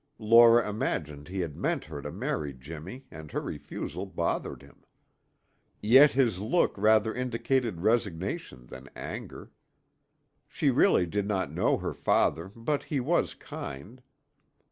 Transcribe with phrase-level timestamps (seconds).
[0.17, 4.83] Laura imagined he had meant her to marry Jimmy and her refusal bothered him.
[5.79, 9.51] Yet his look rather indicated resignation than anger.
[10.47, 14.01] She really did not know her father, but he was kind.